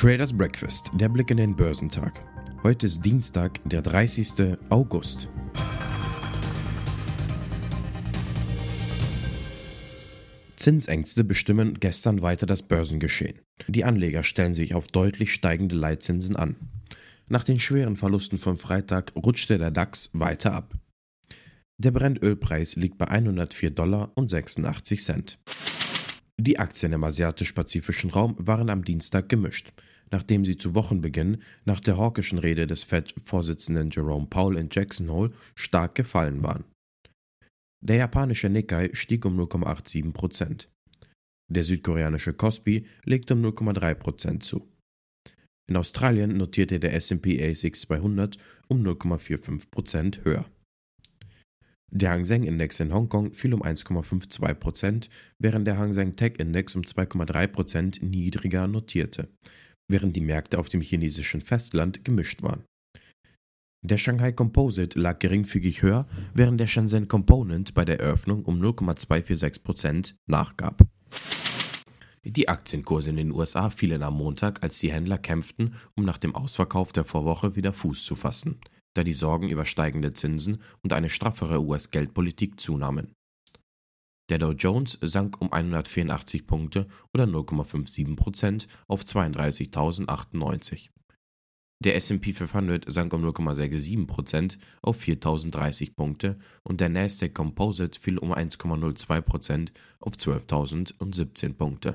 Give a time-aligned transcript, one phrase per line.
[0.00, 2.24] Traders Breakfast, der Blick in den Börsentag.
[2.62, 4.56] Heute ist Dienstag, der 30.
[4.68, 5.28] August.
[10.54, 13.40] Zinsängste bestimmen gestern weiter das Börsengeschehen.
[13.66, 16.54] Die Anleger stellen sich auf deutlich steigende Leitzinsen an.
[17.26, 20.74] Nach den schweren Verlusten vom Freitag rutschte der DAX weiter ab.
[21.76, 25.40] Der Brennölpreis liegt bei 104 Dollar und 86 Cent.
[26.40, 29.72] Die Aktien im asiatisch-pazifischen Raum waren am Dienstag gemischt,
[30.10, 35.30] nachdem sie zu Wochenbeginn nach der hawkischen Rede des Fed-Vorsitzenden Jerome Powell in Jackson Hole
[35.54, 36.64] stark gefallen waren.
[37.80, 40.68] Der japanische Nikkei stieg um 0,87 Prozent.
[41.50, 44.68] Der südkoreanische Kospi legte um 0,3 Prozent zu.
[45.68, 48.38] In Australien notierte der S&P ASX 200
[48.68, 50.44] um 0,45 Prozent höher.
[51.90, 56.34] Der Hang Seng Index in Hongkong fiel um 1,52 Prozent, während der Hang Seng Tech
[56.38, 59.28] Index um 2,3 Prozent niedriger notierte,
[59.88, 62.64] während die Märkte auf dem chinesischen Festland gemischt waren.
[63.84, 70.14] Der Shanghai Composite lag geringfügig höher, während der Shenzhen Component bei der Eröffnung um 0,246%
[70.26, 70.82] nachgab.
[72.24, 76.34] Die Aktienkurse in den USA fielen am Montag, als die Händler kämpften, um nach dem
[76.34, 78.60] Ausverkauf der Vorwoche wieder Fuß zu fassen,
[78.94, 83.14] da die Sorgen über steigende Zinsen und eine straffere US-Geldpolitik zunahmen.
[84.28, 90.90] Der Dow Jones sank um 184 Punkte oder 0,57% auf 32.098.
[91.80, 98.32] Der S&P 500 sank um 0,67% auf 4.030 Punkte und der Nasdaq Composite fiel um
[98.34, 99.68] 1,02%
[100.00, 101.94] auf 12.017 Punkte.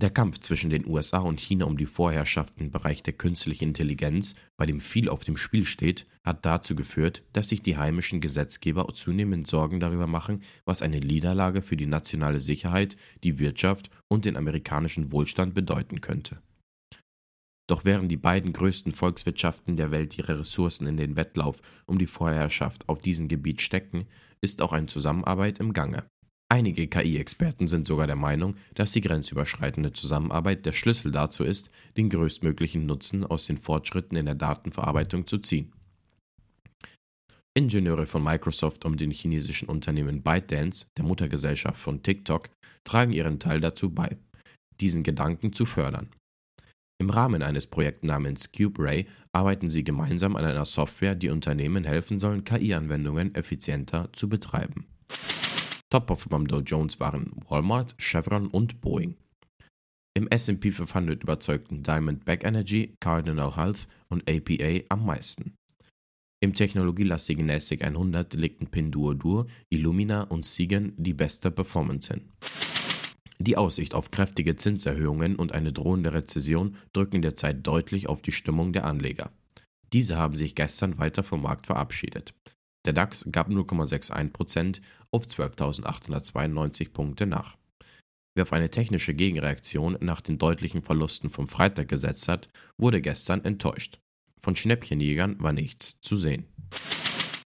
[0.00, 4.36] Der Kampf zwischen den USA und China um die Vorherrschaft im Bereich der künstlichen Intelligenz,
[4.56, 8.86] bei dem viel auf dem Spiel steht, hat dazu geführt, dass sich die heimischen Gesetzgeber
[8.94, 14.36] zunehmend Sorgen darüber machen, was eine Niederlage für die nationale Sicherheit, die Wirtschaft und den
[14.36, 16.40] amerikanischen Wohlstand bedeuten könnte.
[17.66, 22.06] Doch während die beiden größten Volkswirtschaften der Welt ihre Ressourcen in den Wettlauf um die
[22.06, 24.06] Vorherrschaft auf diesem Gebiet stecken,
[24.40, 26.04] ist auch eine Zusammenarbeit im Gange.
[26.50, 32.08] Einige KI-Experten sind sogar der Meinung, dass die grenzüberschreitende Zusammenarbeit der Schlüssel dazu ist, den
[32.08, 35.72] größtmöglichen Nutzen aus den Fortschritten in der Datenverarbeitung zu ziehen.
[37.54, 42.48] Ingenieure von Microsoft und dem chinesischen Unternehmen ByteDance, der Muttergesellschaft von TikTok,
[42.84, 44.16] tragen ihren Teil dazu bei,
[44.80, 46.08] diesen Gedanken zu fördern.
[47.00, 52.18] Im Rahmen eines Projekts namens CubeRay arbeiten sie gemeinsam an einer Software, die Unternehmen helfen
[52.18, 54.86] soll, KI-Anwendungen effizienter zu betreiben.
[55.90, 59.16] Top-Performer beim Dow Jones waren Walmart, Chevron und Boeing.
[60.14, 65.54] Im S&P 500 überzeugten Diamondback Energy, Cardinal Health und APA am meisten.
[66.40, 72.28] Im technologielastigen NASDAQ 100 legten Pinduoduo, Illumina und Siegen die beste Performance hin.
[73.40, 78.72] Die Aussicht auf kräftige Zinserhöhungen und eine drohende Rezession drücken derzeit deutlich auf die Stimmung
[78.72, 79.30] der Anleger.
[79.92, 82.34] Diese haben sich gestern weiter vom Markt verabschiedet.
[82.88, 87.58] Der DAX gab 0,61% auf 12.892 Punkte nach.
[88.34, 92.48] Wer auf eine technische Gegenreaktion nach den deutlichen Verlusten vom Freitag gesetzt hat,
[92.78, 93.98] wurde gestern enttäuscht.
[94.40, 96.46] Von Schnäppchenjägern war nichts zu sehen.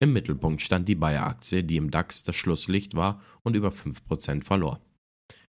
[0.00, 4.80] Im Mittelpunkt stand die Bayer-Aktie, die im DAX das Schlusslicht war und über 5% verlor.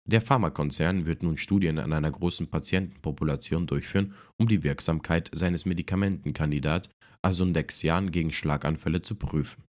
[0.09, 6.89] Der Pharmakonzern wird nun Studien an einer großen Patientenpopulation durchführen, um die Wirksamkeit seines Medikamentenkandidat
[7.21, 9.66] Asundexian gegen Schlaganfälle zu prüfen.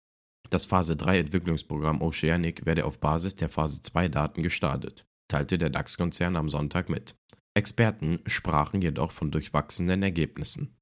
[0.49, 5.69] Das Phase 3 Entwicklungsprogramm Oceanic werde auf Basis der Phase 2 Daten gestartet, teilte der
[5.69, 7.15] DAX-Konzern am Sonntag mit.
[7.53, 10.77] Experten sprachen jedoch von durchwachsenen Ergebnissen.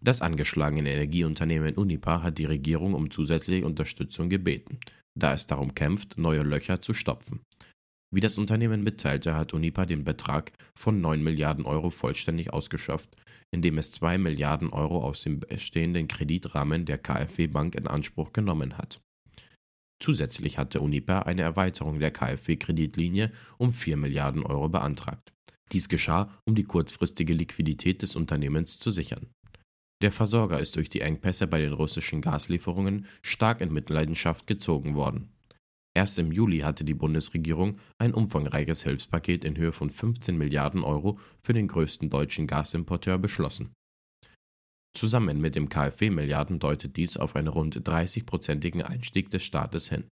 [0.00, 4.78] Das angeschlagene Energieunternehmen Unipa hat die Regierung um zusätzliche Unterstützung gebeten,
[5.14, 7.40] da es darum kämpft, neue Löcher zu stopfen.
[8.10, 13.14] Wie das Unternehmen mitteilte, hat Unipa den Betrag von 9 Milliarden Euro vollständig ausgeschöpft,
[13.50, 18.78] indem es 2 Milliarden Euro aus dem bestehenden Kreditrahmen der KfW Bank in Anspruch genommen
[18.78, 19.00] hat.
[20.00, 25.32] Zusätzlich hatte Unipa eine Erweiterung der KfW-Kreditlinie um 4 Milliarden Euro beantragt.
[25.72, 29.26] Dies geschah, um die kurzfristige Liquidität des Unternehmens zu sichern.
[30.00, 35.32] Der Versorger ist durch die Engpässe bei den russischen Gaslieferungen stark in Mitleidenschaft gezogen worden.
[35.96, 41.18] Erst im Juli hatte die Bundesregierung ein umfangreiches Hilfspaket in Höhe von 15 Milliarden Euro
[41.42, 43.72] für den größten deutschen Gasimporteur beschlossen.
[44.96, 50.08] Zusammen mit dem KfW-Milliarden deutet dies auf einen rund 30-prozentigen Einstieg des Staates hin.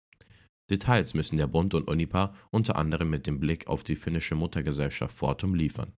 [0.69, 5.15] Details müssen der Bund und Unipa unter anderem mit dem Blick auf die finnische Muttergesellschaft
[5.15, 5.93] Fortum liefern.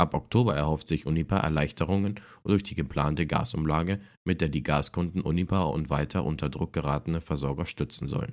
[0.00, 5.62] Ab Oktober erhofft sich Unipa Erleichterungen durch die geplante Gasumlage, mit der die Gaskunden Unipa
[5.62, 8.32] und weiter unter Druck geratene Versorger stützen sollen.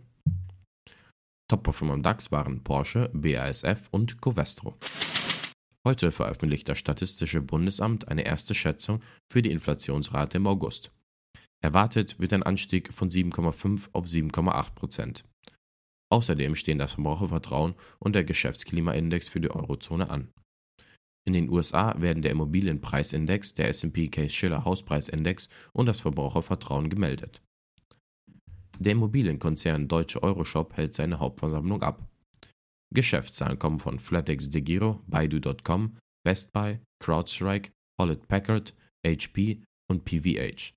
[1.50, 4.78] Top-Performer im DAX waren Porsche, BASF und Covestro.
[5.86, 9.02] Heute veröffentlicht das Statistische Bundesamt eine erste Schätzung
[9.32, 10.92] für die Inflationsrate im August.
[11.62, 15.24] Erwartet wird ein Anstieg von 7,5 auf 7,8 Prozent.
[16.12, 20.32] Außerdem stehen das Verbrauchervertrauen und der Geschäftsklimaindex für die Eurozone an.
[21.28, 27.42] In den USA werden der Immobilienpreisindex, der SP Case-Shiller Hauspreisindex und das Verbrauchervertrauen gemeldet.
[28.82, 32.08] Der Immobilienkonzern Deutsche Euroshop hält seine Hauptversammlung ab.
[32.94, 38.74] Geschäftszahlen kommen von FlatEx DeGiro, Baidu.com, Best Buy, CrowdStrike, Hewlett Packard,
[39.06, 40.74] HP und PVH.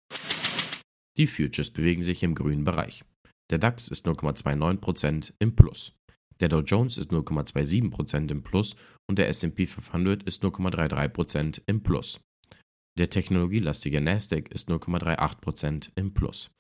[1.17, 3.05] Die Futures bewegen sich im grünen Bereich.
[3.51, 5.93] Der DAX ist 0,29% im Plus.
[6.41, 8.75] Der Dow Jones ist 0,27% im Plus
[9.09, 12.21] und der SP 500 ist 0,33% im Plus.
[12.99, 16.51] Der technologielastige Nasdaq ist 0,38% im Plus.